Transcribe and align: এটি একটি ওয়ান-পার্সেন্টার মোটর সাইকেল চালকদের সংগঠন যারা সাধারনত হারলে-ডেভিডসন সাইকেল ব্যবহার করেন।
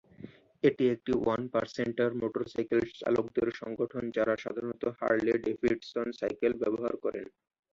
এটি 0.63 0.83
একটি 0.93 1.11
ওয়ান-পার্সেন্টার 1.17 2.09
মোটর 2.19 2.43
সাইকেল 2.47 2.79
চালকদের 2.99 3.47
সংগঠন 3.61 4.03
যারা 4.17 4.33
সাধারনত 4.43 4.83
হারলে-ডেভিডসন 4.99 6.07
সাইকেল 6.19 6.51
ব্যবহার 6.61 6.93
করেন। 7.03 7.25